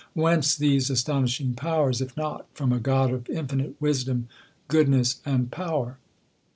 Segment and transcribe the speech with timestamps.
[0.15, 4.29] Whence these astonishing powers, if not from a God of infinite wisdom,
[4.67, 5.99] goodness, and power